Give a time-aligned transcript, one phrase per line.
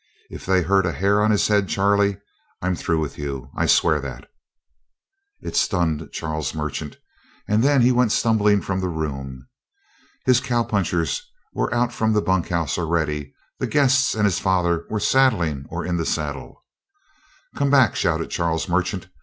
[0.31, 2.17] "If they hurt a hair of his head, Charlie,
[2.59, 3.51] I'm through with you.
[3.55, 4.27] I'll swear that!"
[5.41, 6.97] It stunned Charles Merchant.
[7.47, 9.47] And then he went stumbling from the room.
[10.25, 11.21] His cow punchers
[11.53, 15.85] were out from the bunk house already; the guests and his father were saddling or
[15.85, 16.65] in the saddle.
[17.55, 19.07] "Come back!" shouted Charles Merchant.